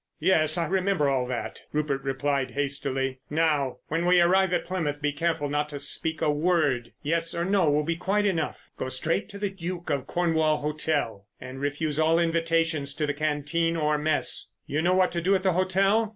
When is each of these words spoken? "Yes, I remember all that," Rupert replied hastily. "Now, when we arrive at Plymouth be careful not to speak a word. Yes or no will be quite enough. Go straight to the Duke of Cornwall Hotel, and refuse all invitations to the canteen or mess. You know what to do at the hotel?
"Yes, 0.19 0.57
I 0.57 0.65
remember 0.65 1.09
all 1.09 1.27
that," 1.27 1.61
Rupert 1.71 2.01
replied 2.01 2.49
hastily. 2.49 3.19
"Now, 3.29 3.77
when 3.89 4.07
we 4.07 4.19
arrive 4.19 4.51
at 4.51 4.65
Plymouth 4.65 4.99
be 4.99 5.11
careful 5.13 5.47
not 5.47 5.69
to 5.69 5.77
speak 5.79 6.23
a 6.23 6.31
word. 6.31 6.91
Yes 7.03 7.35
or 7.35 7.45
no 7.45 7.69
will 7.69 7.83
be 7.83 7.97
quite 7.97 8.25
enough. 8.25 8.71
Go 8.77 8.87
straight 8.89 9.29
to 9.29 9.37
the 9.37 9.51
Duke 9.51 9.91
of 9.91 10.07
Cornwall 10.07 10.57
Hotel, 10.57 11.27
and 11.39 11.61
refuse 11.61 11.99
all 11.99 12.17
invitations 12.17 12.95
to 12.95 13.05
the 13.05 13.13
canteen 13.13 13.77
or 13.77 13.99
mess. 13.99 14.47
You 14.65 14.81
know 14.81 14.95
what 14.95 15.11
to 15.11 15.21
do 15.21 15.35
at 15.35 15.43
the 15.43 15.53
hotel? 15.53 16.09